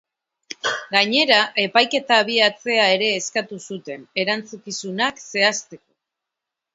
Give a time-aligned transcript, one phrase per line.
[0.93, 5.85] Gainera, epaiketa abiatzea ere eskatu zuten, erantzukizunak zehazteko.